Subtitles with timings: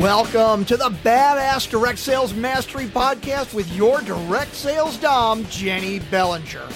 [0.00, 6.68] Welcome to the Badass Direct Sales Mastery Podcast with your direct sales dom, Jenny Bellinger.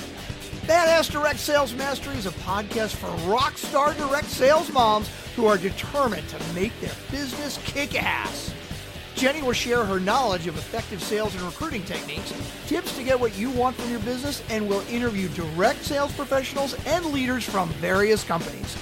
[0.62, 5.58] Badass Direct Sales Mastery is a podcast for rock star direct sales moms who are
[5.58, 8.54] determined to make their business kick ass.
[9.16, 12.32] Jenny will share her knowledge of effective sales and recruiting techniques,
[12.68, 16.74] tips to get what you want from your business, and will interview direct sales professionals
[16.86, 18.78] and leaders from various companies.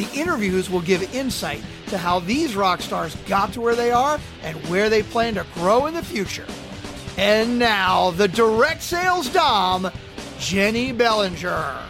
[0.00, 4.18] The interviews will give insight to how these rock stars got to where they are
[4.42, 6.46] and where they plan to grow in the future.
[7.18, 9.90] And now, the direct sales dom,
[10.38, 11.89] Jenny Bellinger.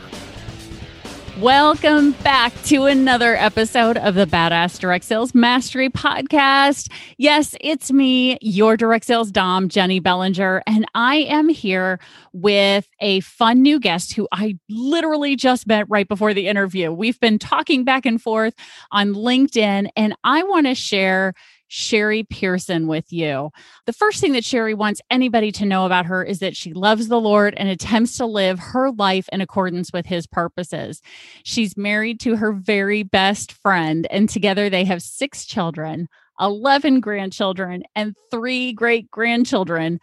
[1.41, 6.93] Welcome back to another episode of the Badass Direct Sales Mastery Podcast.
[7.17, 11.99] Yes, it's me, your direct sales Dom, Jenny Bellinger, and I am here
[12.35, 16.93] with a fun new guest who I literally just met right before the interview.
[16.93, 18.53] We've been talking back and forth
[18.93, 21.33] on LinkedIn, and I want to share
[21.73, 23.51] Sherry Pierson with you.
[23.87, 27.07] The first thing that Sherry wants anybody to know about her is that she loves
[27.07, 31.01] the Lord and attempts to live her life in accordance with his purposes.
[31.45, 36.09] She's married to her very best friend, and together they have six children,
[36.41, 40.01] 11 grandchildren, and three great grandchildren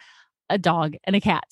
[0.49, 1.43] a dog and a cat.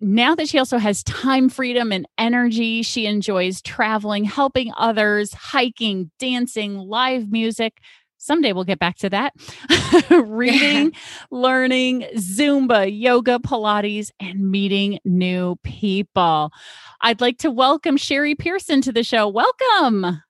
[0.00, 6.10] Now that she also has time freedom and energy, she enjoys traveling, helping others, hiking,
[6.18, 7.82] dancing, live music,
[8.20, 9.32] someday we'll get back to that.
[10.10, 10.92] Reading,
[11.30, 16.52] learning, Zumba, yoga, Pilates, and meeting new people.
[17.00, 19.26] I'd like to welcome Sherry Pierson to the show.
[19.26, 20.22] Welcome.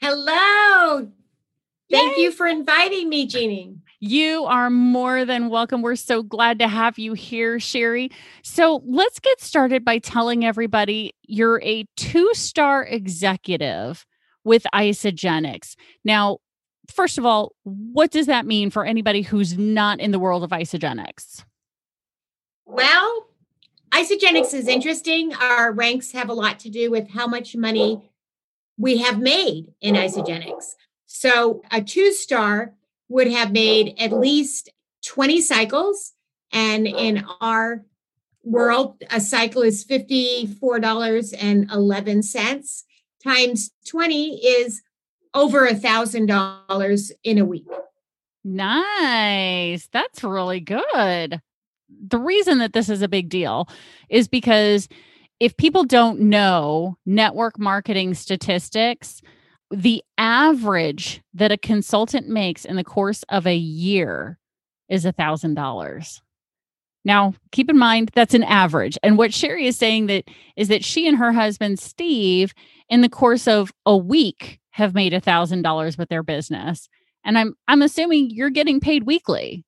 [0.00, 1.08] Hello.
[1.90, 2.22] Thank Yay.
[2.24, 3.76] you for inviting me, Jeannie.
[4.00, 5.82] You are more than welcome.
[5.82, 8.10] We're so glad to have you here, Sherry.
[8.42, 14.04] So let's get started by telling everybody you're a two star executive
[14.42, 15.76] with Isagenix.
[16.04, 16.38] Now,
[16.92, 20.50] first of all, what does that mean for anybody who's not in the world of
[20.50, 21.44] Isagenix?
[22.64, 23.26] Well,
[23.90, 25.34] Isagenix is interesting.
[25.34, 28.10] Our ranks have a lot to do with how much money
[28.78, 30.74] we have made in Isagenix.
[31.06, 32.74] So a two star
[33.08, 34.70] would have made at least
[35.04, 36.12] 20 cycles.
[36.52, 37.84] And in our
[38.42, 42.82] world, a cycle is $54.11
[43.22, 44.82] times 20 is
[45.34, 47.66] over a thousand dollars in a week.
[48.44, 49.88] Nice.
[49.92, 51.40] That's really good.
[52.08, 53.68] The reason that this is a big deal
[54.08, 54.88] is because
[55.40, 59.20] if people don't know network marketing statistics,
[59.70, 64.38] the average that a consultant makes in the course of a year
[64.88, 66.20] is a thousand dollars.
[67.04, 68.96] Now, keep in mind that's an average.
[69.02, 72.54] And what Sherry is saying that is that she and her husband Steve,
[72.88, 76.88] in the course of a week, have made a thousand dollars with their business.
[77.24, 79.64] And I'm I'm assuming you're getting paid weekly.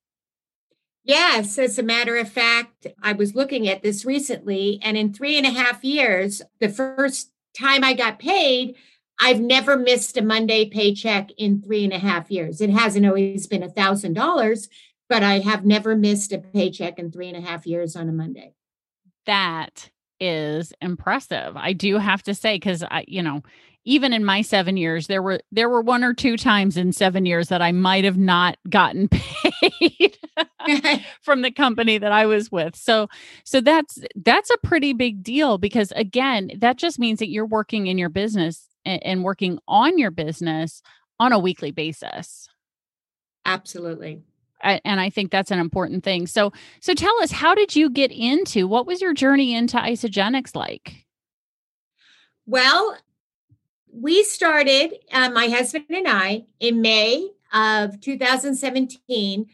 [1.05, 5.37] Yes, as a matter of fact, I was looking at this recently, and in three
[5.37, 8.75] and a half years, the first time I got paid,
[9.21, 12.61] I've never missed a Monday paycheck in three and a half years.
[12.63, 14.69] It hasn't always been a thousand dollars,
[15.09, 18.13] but I have never missed a paycheck in three and a half years on a
[18.13, 18.55] Monday.
[19.27, 19.91] That
[20.21, 21.57] is impressive.
[21.57, 23.43] I do have to say, because I, you know,
[23.85, 27.27] even in my seven years, there were there were one or two times in seven
[27.27, 30.19] years that I might have not gotten paid
[31.23, 32.77] from the company that I was with.
[32.77, 33.09] So
[33.45, 37.87] so that's that's a pretty big deal because again, that just means that you're working
[37.87, 40.83] in your business and, and working on your business
[41.21, 42.49] on a weekly basis.
[43.47, 44.23] Absolutely.
[44.63, 46.27] and I think that's an important thing.
[46.27, 48.67] So, so tell us, how did you get into?
[48.67, 51.05] What was your journey into Isagenix like?
[52.47, 52.97] Well,
[53.95, 59.47] we started, uh, my husband and I, in May of 2017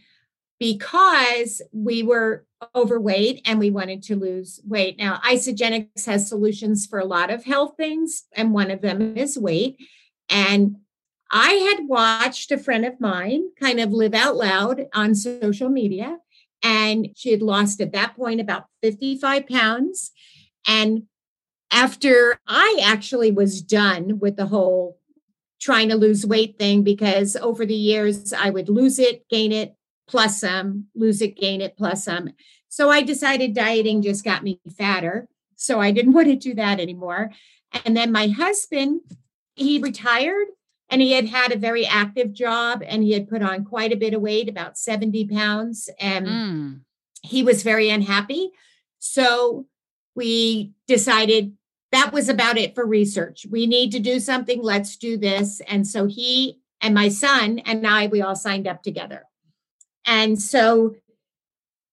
[0.58, 4.98] because we were overweight and we wanted to lose weight.
[4.98, 9.38] Now, Isagenix has solutions for a lot of health things, and one of them is
[9.38, 9.78] weight.
[10.28, 10.76] And
[11.30, 16.18] I had watched a friend of mine kind of live out loud on social media,
[16.62, 20.12] and she had lost at that point about 55 pounds.
[20.66, 21.04] And
[21.72, 24.98] after I actually was done with the whole
[25.60, 29.74] trying to lose weight thing, because over the years I would lose it, gain it,
[30.08, 32.30] plus some, lose it, gain it, plus some.
[32.68, 35.28] So I decided dieting just got me fatter.
[35.56, 37.30] So I didn't want to do that anymore.
[37.84, 39.02] And then my husband,
[39.54, 40.46] he retired
[40.88, 43.96] and he had had a very active job and he had put on quite a
[43.96, 45.88] bit of weight, about 70 pounds.
[46.00, 46.80] And mm.
[47.22, 48.50] he was very unhappy.
[48.98, 49.66] So
[50.16, 51.52] we decided
[51.92, 53.46] that was about it for research.
[53.50, 54.62] We need to do something.
[54.62, 55.60] Let's do this.
[55.66, 59.24] And so he and my son and I, we all signed up together.
[60.06, 60.94] And so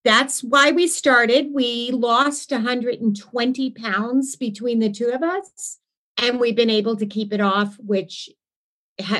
[0.04, 1.54] that's why we started.
[1.54, 5.80] We lost 120 pounds between the two of us,
[6.18, 8.30] and we've been able to keep it off, which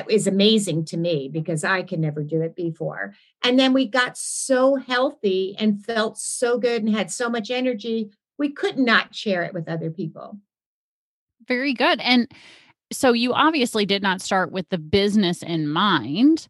[0.08, 3.14] is amazing to me because I can never do it before.
[3.44, 8.10] And then we got so healthy and felt so good and had so much energy,
[8.38, 10.38] we could not share it with other people.
[11.48, 12.00] Very good.
[12.00, 12.30] And
[12.92, 16.46] so you obviously did not start with the business in mind.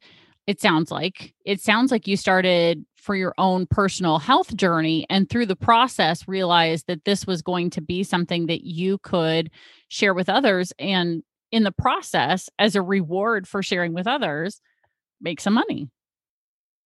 [0.47, 5.31] It sounds like it sounds like you started for your own personal health journey and
[5.31, 9.50] through the process realized that this was going to be something that you could
[9.89, 14.61] share with others and in the process as a reward for sharing with others
[15.21, 15.89] make some money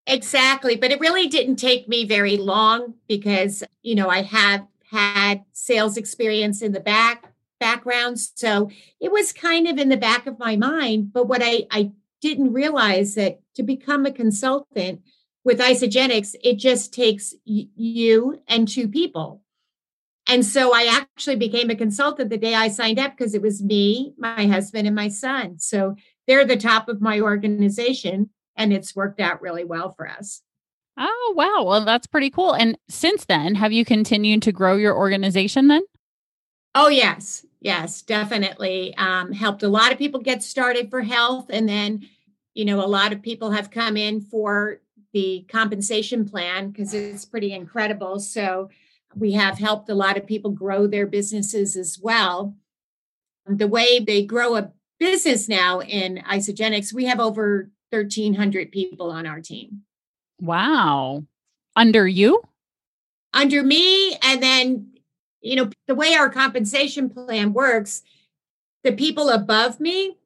[0.06, 5.44] exactly but it really didn't take me very long because you know i have had
[5.52, 7.29] sales experience in the back
[7.60, 8.70] background so
[9.00, 11.90] it was kind of in the back of my mind but what i i
[12.20, 15.00] didn't realize that to become a consultant
[15.42, 19.40] with Isagenix, it just takes y- you and two people
[20.30, 23.62] and so I actually became a consultant the day I signed up because it was
[23.62, 25.58] me, my husband, and my son.
[25.58, 25.96] So
[26.28, 30.42] they're the top of my organization, and it's worked out really well for us.
[30.96, 31.64] Oh, wow.
[31.64, 32.52] Well, that's pretty cool.
[32.52, 35.82] And since then, have you continued to grow your organization then?
[36.76, 37.44] Oh, yes.
[37.60, 38.94] Yes, definitely.
[38.96, 41.46] Um, helped a lot of people get started for health.
[41.50, 42.08] And then,
[42.54, 44.80] you know, a lot of people have come in for
[45.12, 48.18] the compensation plan because it's pretty incredible.
[48.18, 48.70] So
[49.14, 52.54] we have helped a lot of people grow their businesses as well.
[53.46, 59.26] The way they grow a business now in Isagenix, we have over 1,300 people on
[59.26, 59.82] our team.
[60.40, 61.24] Wow.
[61.74, 62.42] Under you?
[63.34, 64.16] Under me.
[64.22, 64.92] And then,
[65.40, 68.02] you know, the way our compensation plan works,
[68.84, 70.16] the people above me,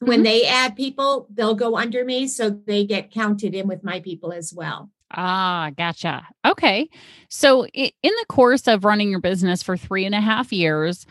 [0.00, 0.24] when mm-hmm.
[0.24, 2.28] they add people, they'll go under me.
[2.28, 4.90] So they get counted in with my people as well.
[5.12, 6.26] Ah, gotcha.
[6.44, 6.88] Okay.
[7.30, 11.06] So, in the course of running your business for three and a half years,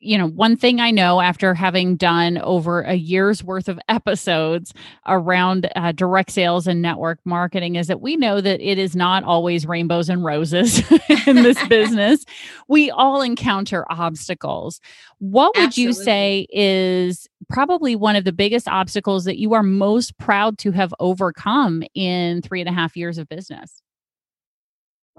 [0.00, 4.72] you know, one thing I know after having done over a year's worth of episodes
[5.06, 9.24] around uh, direct sales and network marketing is that we know that it is not
[9.24, 10.82] always rainbows and roses
[11.26, 12.24] in this business.
[12.66, 14.80] We all encounter obstacles.
[15.18, 15.82] What would Absolutely.
[15.82, 20.70] you say is probably one of the biggest obstacles that you are most proud to
[20.70, 23.82] have overcome in three and a half years of business?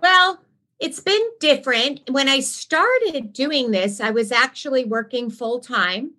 [0.01, 0.39] Well,
[0.81, 2.01] it's been different.
[2.09, 6.13] When I started doing this, I was actually working full time.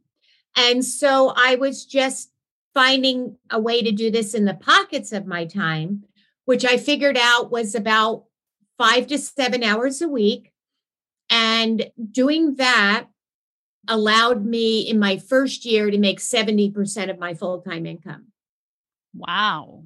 [0.57, 2.31] And so I was just
[2.73, 6.05] finding a way to do this in the pockets of my time,
[6.45, 8.27] which I figured out was about
[8.79, 10.53] five to seven hours a week.
[11.29, 13.09] And doing that
[13.89, 18.29] allowed me in my first year to make 70% of my full time income.
[19.13, 19.83] Wow.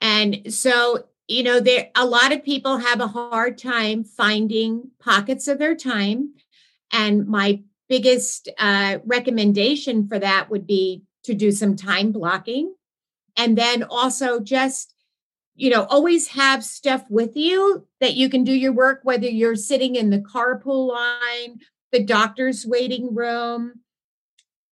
[0.00, 5.46] And so you know there a lot of people have a hard time finding pockets
[5.46, 6.34] of their time.
[6.92, 12.74] And my biggest uh, recommendation for that would be to do some time blocking.
[13.36, 14.92] And then also just
[15.54, 19.56] you know always have stuff with you that you can do your work whether you're
[19.56, 21.60] sitting in the carpool line
[21.92, 23.80] the doctor's waiting room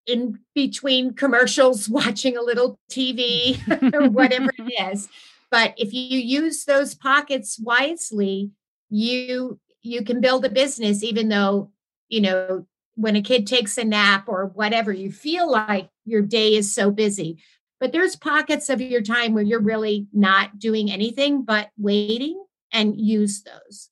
[0.06, 3.58] in between commercials watching a little tv
[3.92, 5.08] or whatever it is
[5.50, 8.50] but if you use those pockets wisely
[8.90, 11.70] you you can build a business even though
[12.08, 12.66] you know
[12.98, 16.90] when a kid takes a nap or whatever you feel like your day is so
[16.90, 17.38] busy.
[17.78, 23.00] But there's pockets of your time where you're really not doing anything but waiting and
[23.00, 23.88] use those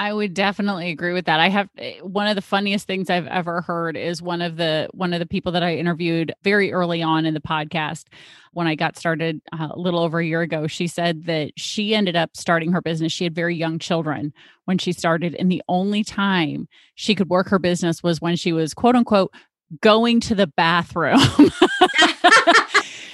[0.00, 1.40] I would definitely agree with that.
[1.40, 4.88] I have eh, one of the funniest things I've ever heard is one of the
[4.94, 8.06] one of the people that I interviewed very early on in the podcast
[8.52, 10.66] when I got started uh, a little over a year ago.
[10.66, 13.12] She said that she ended up starting her business.
[13.12, 14.32] She had very young children
[14.64, 18.54] when she started and the only time she could work her business was when she
[18.54, 19.34] was quote unquote
[19.82, 21.20] going to the bathroom.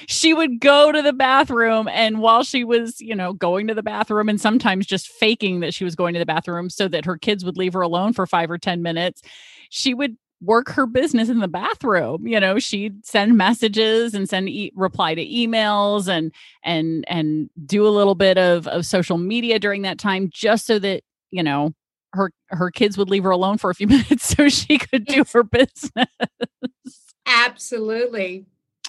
[0.09, 3.83] she would go to the bathroom and while she was, you know, going to the
[3.83, 7.17] bathroom and sometimes just faking that she was going to the bathroom so that her
[7.17, 9.23] kids would leave her alone for 5 or 10 minutes,
[9.71, 12.27] she would work her business in the bathroom.
[12.27, 16.33] You know she'd send messages and send e- reply to emails and
[16.63, 20.79] and and do a little bit of of social media during that time just so
[20.79, 21.73] that you know
[22.13, 25.25] her her kids would leave her alone for a few minutes so she could do
[25.33, 26.07] her business.
[27.27, 28.47] Absolutely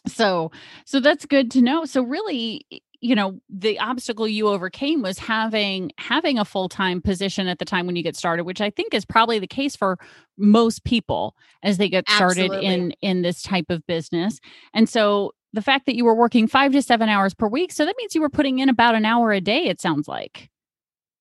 [0.08, 0.52] so
[0.86, 2.66] so that's good to know so really
[3.00, 7.86] you know the obstacle you overcame was having having a full-time position at the time
[7.86, 9.98] when you get started which i think is probably the case for
[10.38, 12.66] most people as they get started Absolutely.
[12.66, 14.40] in in this type of business
[14.74, 17.72] and so the fact that you were working five to seven hours per week.
[17.72, 20.50] So that means you were putting in about an hour a day, it sounds like.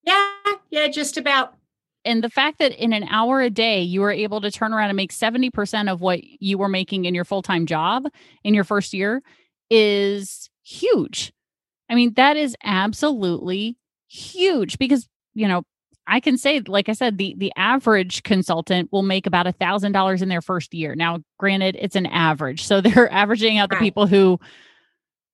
[0.05, 0.31] Yeah,
[0.71, 1.55] yeah, just about.
[2.07, 4.89] And the fact that in an hour a day, you were able to turn around
[4.91, 8.05] and make 70% of what you were making in your full time job
[8.45, 9.23] in your first year
[9.71, 11.33] is huge.
[11.91, 13.77] I mean, that is absolutely
[14.09, 15.65] huge because, you know,
[16.07, 19.93] I can say, like I said, the the average consultant will make about a thousand
[19.93, 20.95] dollars in their first year.
[20.95, 24.39] Now, granted, it's an average, so they're averaging out the people who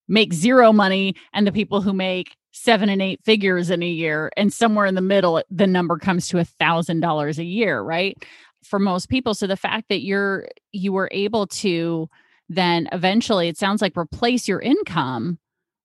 [0.08, 4.30] make zero money and the people who make seven and eight figures in a year,
[4.36, 8.22] and somewhere in the middle, the number comes to a thousand dollars a year, right?
[8.62, 9.34] For most people.
[9.34, 12.08] So the fact that you're you were able to
[12.48, 15.38] then eventually, it sounds like replace your income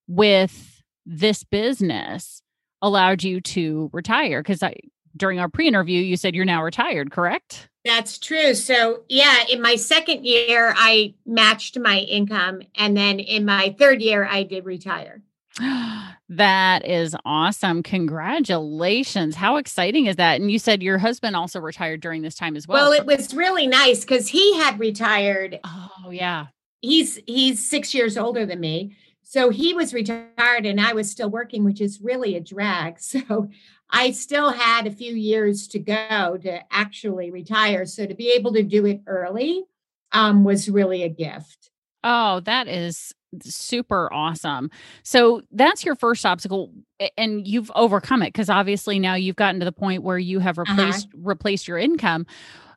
[0.07, 2.41] with this business
[2.81, 4.75] allowed you to retire because I
[5.15, 7.69] during our pre-interview you said you're now retired, correct?
[7.85, 8.53] That's true.
[8.53, 14.01] So, yeah, in my second year I matched my income and then in my third
[14.01, 15.23] year I did retire.
[16.29, 17.83] that is awesome.
[17.83, 19.35] Congratulations.
[19.35, 20.39] How exciting is that?
[20.39, 22.89] And you said your husband also retired during this time as well.
[22.89, 25.59] Well, it was really nice cuz he had retired.
[25.63, 26.47] Oh, yeah.
[26.81, 28.95] He's he's 6 years older than me
[29.29, 32.97] so he was retired and I was still working, which is really a drag.
[33.07, 33.49] So
[33.89, 37.85] I still had a few years to go to actually retire.
[37.85, 39.63] So to be able to do it early
[40.13, 41.71] um, was really a gift.
[42.03, 44.69] Oh, that is super awesome.
[45.03, 46.71] So that's your first obstacle
[47.17, 50.57] and you've overcome it because obviously now you've gotten to the point where you have
[50.57, 50.73] uh-huh.
[50.73, 51.21] replaced uh-huh.
[51.23, 52.25] replaced your income.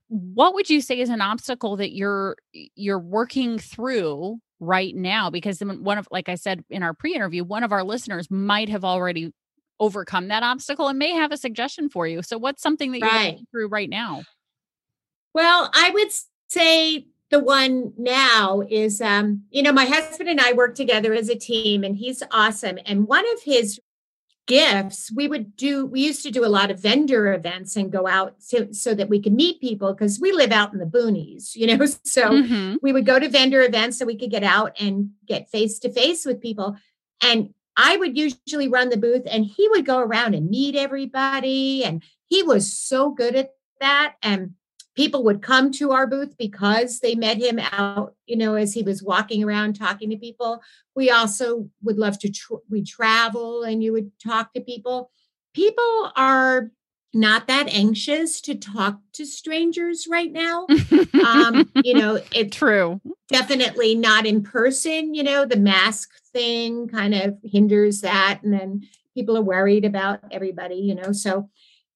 [0.09, 2.37] What would you say is an obstacle that you're
[2.75, 7.65] you're working through right now because one of like i said in our pre-interview one
[7.65, 9.33] of our listeners might have already
[9.81, 13.09] overcome that obstacle and may have a suggestion for you so what's something that you're
[13.09, 13.33] right.
[13.37, 14.23] going through right now
[15.33, 16.11] well i would
[16.49, 21.29] say the one now is um you know my husband and i work together as
[21.29, 22.79] a team and he's awesome.
[22.85, 23.81] And one of his
[24.47, 28.09] gifts we would do we used to do a lot of vendor events and go
[28.09, 31.55] out so, so that we could meet people because we live out in the boonies
[31.55, 31.87] you know?
[32.05, 32.77] So mm-hmm.
[32.83, 35.93] we would go to vendor events so we could get out and get face to
[35.93, 36.77] face with people.
[37.23, 41.85] And i would usually run the booth and he would go around and meet everybody
[41.85, 44.15] and he was so good at that.
[44.23, 44.55] And
[44.97, 48.83] people would come to our booth because they met him out you know as he
[48.83, 50.61] was walking around talking to people.
[50.95, 55.11] We also would love to tr- we travel and you would talk to people.
[55.55, 56.71] People are
[57.13, 60.67] not that anxious to talk to strangers right now.
[61.25, 63.01] Um you know it's true.
[63.29, 68.83] definitely not in person you know the mask thing kind of hinders that and then
[69.15, 71.49] people are worried about everybody you know so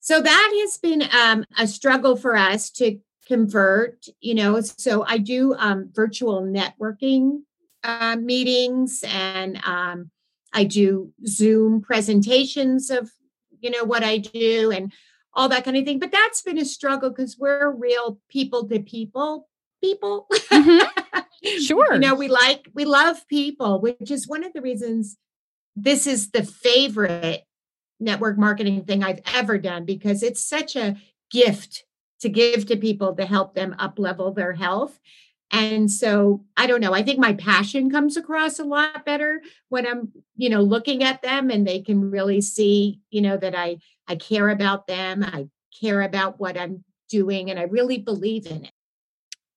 [0.04, 5.18] so that has been um, a struggle for us to convert you know so i
[5.18, 7.40] do um, virtual networking
[7.82, 10.10] uh, meetings and um,
[10.52, 13.10] i do zoom presentations of
[13.60, 14.92] you know what i do and
[15.32, 18.80] all that kind of thing but that's been a struggle because we're real people to
[18.80, 19.48] people
[19.82, 21.20] people mm-hmm.
[21.60, 25.16] sure you know we like we love people which is one of the reasons
[25.74, 27.44] this is the favorite
[28.04, 30.96] network marketing thing I've ever done because it's such a
[31.30, 31.84] gift
[32.20, 34.98] to give to people to help them up level their health.
[35.50, 39.86] And so I don't know, I think my passion comes across a lot better when
[39.86, 43.78] I'm, you know, looking at them and they can really see, you know, that I
[44.08, 45.48] I care about them, I
[45.80, 48.72] care about what I'm doing and I really believe in it.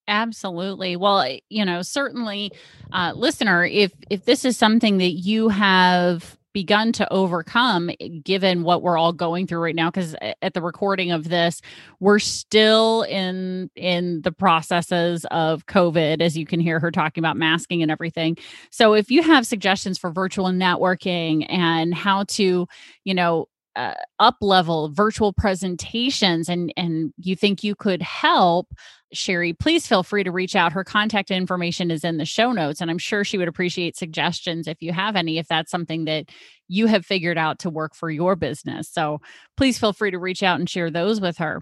[0.08, 0.96] Absolutely.
[0.96, 2.51] Well, you know, certainly
[2.92, 8.63] uh listener, if if this is something that you have begun to overcome eh, given
[8.63, 11.62] what we're all going through right now because at the recording of this
[12.00, 17.38] we're still in in the processes of covid as you can hear her talking about
[17.38, 18.38] masking and everything.
[18.72, 22.68] So if you have suggestions for virtual networking and how to
[23.04, 28.74] you know uh, up level virtual presentations and and you think you could help
[29.13, 30.74] Sherry, please feel free to reach out.
[30.74, 34.67] Her contact information is in the show notes, and I'm sure she would appreciate suggestions
[34.67, 36.29] if you have any, if that's something that
[36.67, 38.89] you have figured out to work for your business.
[38.89, 39.22] So
[39.55, 41.62] please feel free to reach out and share those with her.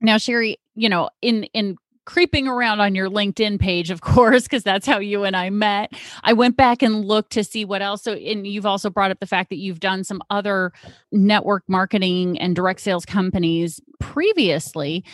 [0.00, 4.62] Now, Sherry, you know, in in creeping around on your LinkedIn page, of course, because
[4.62, 5.92] that's how you and I met.
[6.22, 8.02] I went back and looked to see what else.
[8.02, 10.72] So, and you've also brought up the fact that you've done some other
[11.10, 15.04] network marketing and direct sales companies previously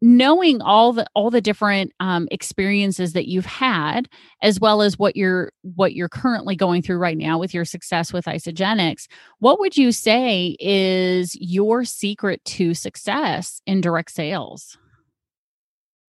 [0.00, 4.08] knowing all the all the different um, experiences that you've had
[4.42, 8.12] as well as what you're what you're currently going through right now with your success
[8.12, 9.08] with Isagenix,
[9.40, 14.78] what would you say is your secret to success in direct sales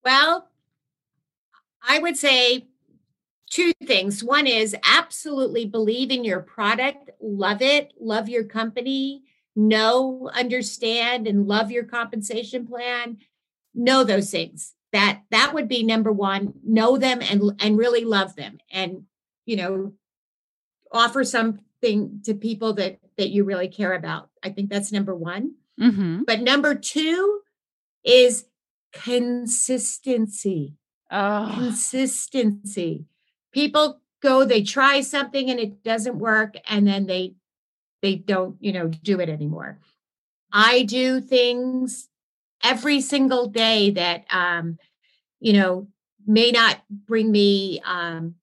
[0.03, 0.50] well
[1.88, 2.68] i would say
[3.50, 4.24] two things.
[4.24, 9.24] One is absolutely believe in your product, love it, love your company,
[9.56, 13.18] know, understand, and love your compensation plan.
[13.74, 14.74] Know those things.
[14.91, 16.53] That that would be number one.
[16.63, 19.03] Know them and and really love them, and
[19.46, 19.94] you know,
[20.91, 24.29] offer something to people that that you really care about.
[24.41, 25.56] I think that's number one.
[25.79, 26.24] Mm-hmm.
[26.24, 27.41] But number two
[28.03, 28.46] is
[28.93, 30.75] consistency.
[31.12, 33.05] Oh, Consistency.
[33.51, 37.34] People go, they try something and it doesn't work, and then they
[38.01, 39.79] they don't, you know, do it anymore.
[40.53, 42.08] I do things
[42.63, 44.77] every single day that um,
[45.39, 45.88] you know,
[46.27, 48.36] may not bring me um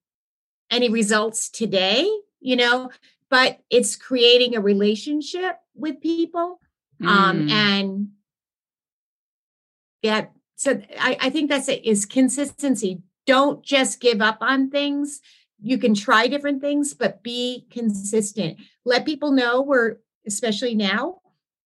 [0.71, 2.09] any results today,
[2.41, 2.91] you know,
[3.31, 6.61] but it's creating a relationship with people
[7.03, 7.51] um Mm.
[7.51, 8.09] and
[10.03, 10.27] yeah
[10.57, 13.03] so I, I think that's it is consistency.
[13.27, 15.21] Don't just give up on things.
[15.61, 18.59] You can try different things but be consistent.
[18.85, 19.97] Let people know we're
[20.27, 21.21] especially now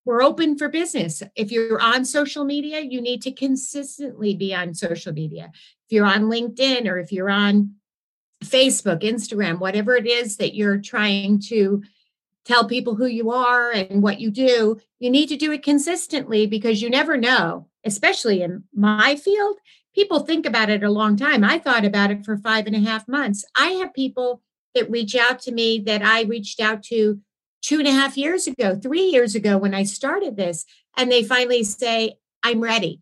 [0.05, 1.23] we're open for business.
[1.37, 5.51] If you're on social media you need to consistently be on social media.
[5.87, 7.75] If you're on linkedin or if you're on
[8.43, 11.83] facebook instagram whatever it is that you're trying to
[12.45, 16.47] tell people who you are and what you do, you need to do it consistently
[16.47, 19.57] because you never know, especially in my field.
[19.95, 21.43] People think about it a long time.
[21.43, 23.45] I thought about it for five and a half months.
[23.57, 24.43] I have people
[24.75, 27.21] that reach out to me that I reached out to
[27.63, 30.65] two and a half years ago, three years ago when I started this,
[30.97, 33.01] and they finally say, I'm ready.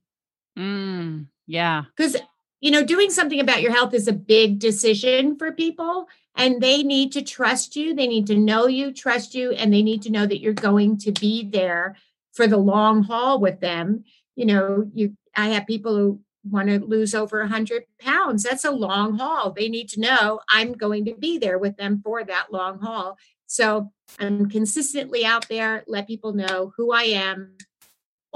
[0.58, 1.26] Mm.
[1.46, 1.84] yeah.
[1.96, 2.16] Because,
[2.60, 6.82] you know, doing something about your health is a big decision for people and they
[6.82, 7.94] need to trust you.
[7.94, 10.98] They need to know you, trust you, and they need to know that you're going
[10.98, 11.96] to be there
[12.38, 14.04] for the long haul with them.
[14.36, 18.44] You know, you I have people who want to lose over 100 pounds.
[18.44, 19.50] That's a long haul.
[19.50, 23.18] They need to know I'm going to be there with them for that long haul.
[23.46, 23.90] So
[24.20, 27.56] I'm consistently out there, let people know who I am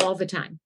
[0.03, 0.59] all the time.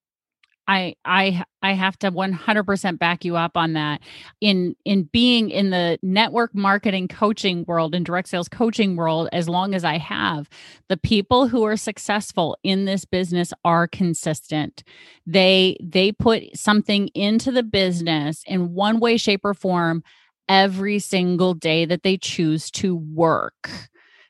[0.69, 4.01] I I I have to 100% back you up on that.
[4.41, 9.49] In in being in the network marketing coaching world and direct sales coaching world as
[9.49, 10.49] long as I have,
[10.89, 14.83] the people who are successful in this business are consistent.
[15.27, 20.03] They they put something into the business in one way shape or form
[20.49, 23.71] every single day that they choose to work.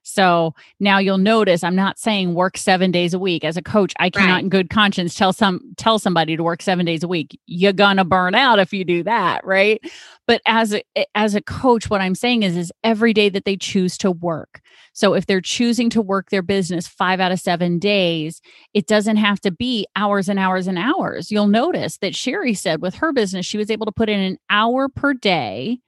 [0.09, 3.43] So now you'll notice I'm not saying work 7 days a week.
[3.45, 4.43] As a coach I cannot Right.
[4.45, 7.39] in good conscience tell some tell somebody to work 7 days a week.
[7.47, 9.81] You're going to burn out if you do that right?
[10.27, 13.45] But as a eh, as a coach what I'm saying is is every day that
[13.45, 14.61] they choose to work.
[14.93, 18.41] So if they're choosing to work their business 5 out of 7 days
[18.75, 21.33] it doesn't have to be hours and hours and hours.
[21.33, 24.39] You'll notice that Sherry said with her business she was able to put in an
[24.51, 25.81] hour per day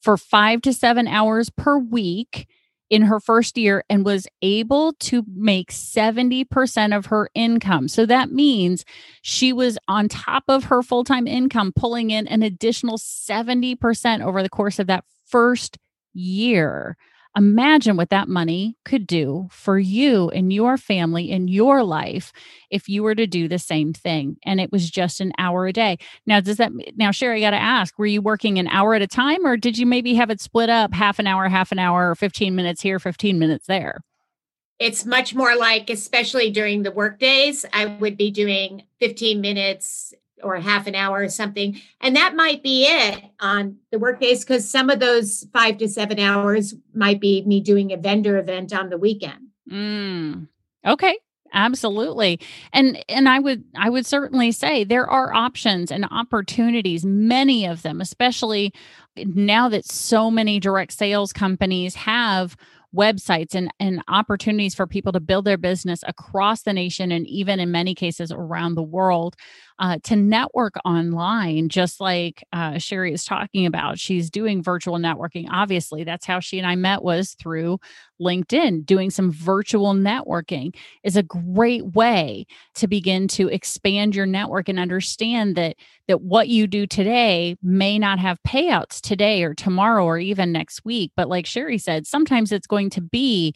[0.00, 2.46] for 5 to 7 hours per week
[2.90, 7.88] in her first year and was able to make 70% of her income.
[7.88, 8.84] So that means
[9.22, 14.42] she was on top of her full time income, pulling in an additional 70% over
[14.42, 15.78] the course of that first
[16.14, 16.96] year.
[17.38, 22.32] Imagine what that money could do for you and your family in your life
[22.68, 24.38] if you were to do the same thing.
[24.44, 25.98] And it was just an hour a day.
[26.26, 29.02] Now, does that now, Sherry, I got to ask, were you working an hour at
[29.02, 31.78] a time or did you maybe have it split up half an hour, half an
[31.78, 34.00] hour, or 15 minutes here, 15 minutes there?
[34.80, 40.12] It's much more like, especially during the work days, I would be doing 15 minutes
[40.42, 41.80] or half an hour or something.
[42.00, 45.88] And that might be it on the work days because some of those five to
[45.88, 49.48] seven hours might be me doing a vendor event on the weekend.
[49.70, 50.48] Mm.
[50.86, 51.18] Okay.
[51.52, 52.38] Absolutely.
[52.72, 57.82] And and I would I would certainly say there are options and opportunities, many of
[57.82, 58.72] them, especially
[59.16, 62.56] now that so many direct sales companies have
[62.96, 67.60] websites and, and opportunities for people to build their business across the nation and even
[67.60, 69.36] in many cases around the world
[69.78, 73.98] uh, to network online, just like uh, Sherry is talking about.
[73.98, 75.46] She's doing virtual networking.
[75.50, 77.78] Obviously, that's how she and I met was through
[78.20, 78.84] LinkedIn.
[78.84, 84.78] Doing some virtual networking is a great way to begin to expand your network and
[84.78, 85.76] understand that
[86.06, 90.84] that what you do today may not have payouts today or tomorrow or even next
[90.84, 91.12] week.
[91.16, 93.54] But like Sherry said, sometimes it's going to be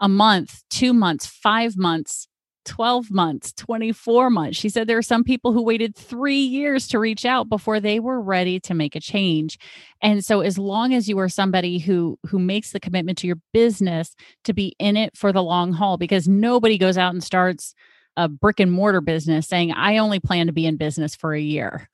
[0.00, 2.28] a month, two months, five months
[2.68, 4.58] 12 months, 24 months.
[4.58, 7.98] She said there are some people who waited three years to reach out before they
[7.98, 9.58] were ready to make a change.
[10.02, 13.38] And so as long as you are somebody who who makes the commitment to your
[13.52, 17.74] business to be in it for the long haul, because nobody goes out and starts
[18.18, 21.40] a brick and mortar business saying, I only plan to be in business for a
[21.40, 21.88] year.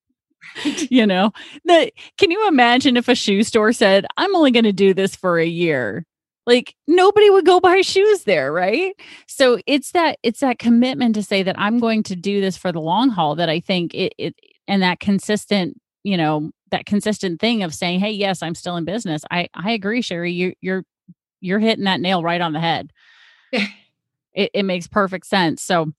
[0.64, 1.32] you know,
[1.66, 5.14] that can you imagine if a shoe store said, I'm only going to do this
[5.14, 6.04] for a year?
[6.46, 8.94] Like nobody would go buy shoes there, right?
[9.26, 12.70] So it's that it's that commitment to say that I'm going to do this for
[12.72, 14.34] the long haul that I think it, it
[14.68, 18.84] and that consistent, you know, that consistent thing of saying, "Hey, yes, I'm still in
[18.84, 20.32] business." I I agree, Sherry.
[20.32, 20.84] You you're
[21.40, 22.90] you're hitting that nail right on the head.
[23.52, 23.70] it,
[24.34, 25.62] it makes perfect sense.
[25.62, 25.92] So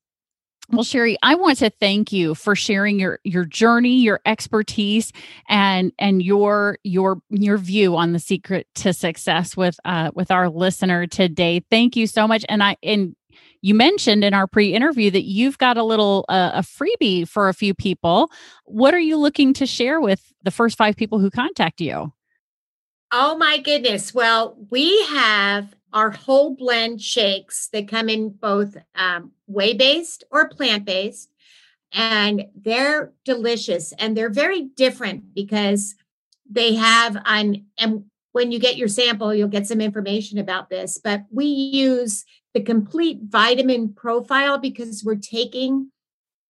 [0.70, 5.12] well, Sherry, I want to thank you for sharing your your journey, your expertise,
[5.48, 10.50] and and your your your view on the secret to success with uh with our
[10.50, 11.62] listener today.
[11.70, 12.46] Thank you so much.
[12.50, 13.16] And I and
[13.62, 17.54] you mentioned in our pre-interview that you've got a little uh, a freebie for a
[17.54, 18.32] few people.
[18.66, 22.14] What are you looking to share with the first five people who contact you?
[23.18, 24.14] Oh my goodness.
[24.14, 30.50] Well, we have our whole blend shakes that come in both um, whey based or
[30.50, 31.32] plant based.
[31.94, 35.96] And they're delicious and they're very different because
[36.52, 41.00] they have on, and when you get your sample, you'll get some information about this.
[41.02, 45.90] But we use the complete vitamin profile because we're taking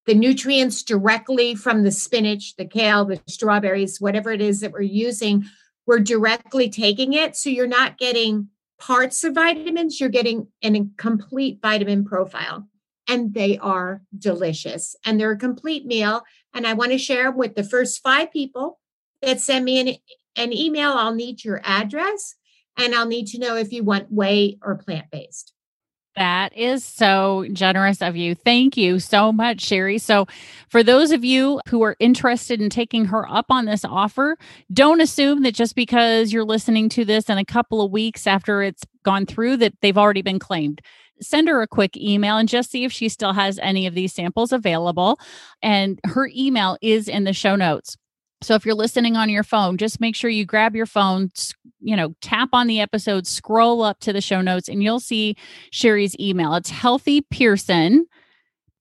[0.08, 4.82] the nutrients directly from the spinach, the kale, the strawberries, whatever it is that we're
[4.82, 5.46] using.
[5.86, 7.36] We're directly taking it.
[7.36, 12.68] So you're not getting parts of vitamins, you're getting an complete vitamin profile.
[13.08, 14.96] And they are delicious.
[15.06, 16.24] And they're a complete meal.
[16.54, 18.80] And I want to share with the first five people
[19.22, 19.96] that send me an,
[20.36, 20.92] an email.
[20.92, 22.36] I'll need your address
[22.78, 25.54] and I'll need to know if you want whey or plant based.
[26.16, 28.36] That is so generous of you.
[28.36, 29.98] Thank you so much, Sherry.
[29.98, 30.28] So,
[30.70, 34.38] for those of you who are interested in taking her up on this offer,
[34.72, 38.64] don't assume that just because you're listening to this in a couple of weeks after
[38.64, 40.80] it's gone through that they've already been claimed.
[41.22, 44.14] Send her a quick email and just see if she still has any of these
[44.14, 45.20] samples available.
[45.62, 47.98] And her email is in the show notes.
[48.42, 51.32] So if you're listening on your phone, just make sure you grab your phone,
[51.80, 55.36] you know, tap on the episode, scroll up to the show notes, and you'll see
[55.72, 56.54] Sherry's email.
[56.56, 58.06] It's healthy Pierson,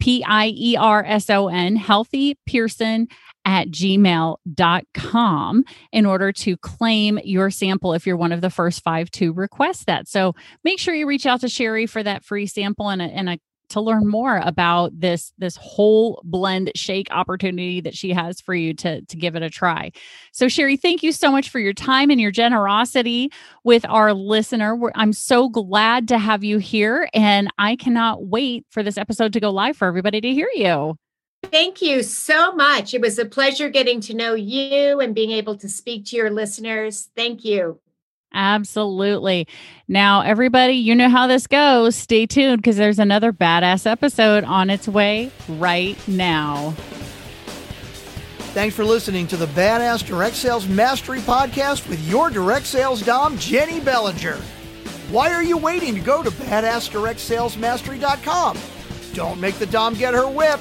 [0.00, 3.08] P I E R S O N, healthy Pierson
[3.46, 9.10] at gmail.com in order to claim your sample if you're one of the first five
[9.12, 10.08] to request that.
[10.08, 13.28] So make sure you reach out to Sherry for that free sample and a, and
[13.28, 13.38] a
[13.74, 18.72] to learn more about this this whole blend shake opportunity that she has for you
[18.72, 19.90] to to give it a try.
[20.32, 23.30] So Sherry, thank you so much for your time and your generosity
[23.64, 24.76] with our listener.
[24.76, 29.32] We're, I'm so glad to have you here and I cannot wait for this episode
[29.32, 30.96] to go live for everybody to hear you.
[31.42, 32.94] Thank you so much.
[32.94, 36.30] It was a pleasure getting to know you and being able to speak to your
[36.30, 37.10] listeners.
[37.16, 37.80] Thank you.
[38.34, 39.46] Absolutely.
[39.88, 41.96] Now, everybody, you know how this goes.
[41.96, 46.74] Stay tuned because there's another badass episode on its way right now.
[48.54, 53.36] Thanks for listening to the Badass Direct Sales Mastery Podcast with your direct sales dom,
[53.38, 54.36] Jenny Bellinger.
[55.10, 58.58] Why are you waiting to go to badassdirectsalesmastery.com?
[59.12, 60.60] Don't make the dom get her whip.